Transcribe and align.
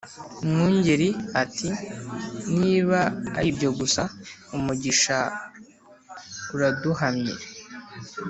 Mwungeli 0.47 1.09
ati: 1.41 1.69
"Niba 2.59 2.99
ari 3.37 3.47
ibyo 3.53 3.69
gusa, 3.79 4.01
umugisha 4.55 5.17
uraduhamye 6.55 7.33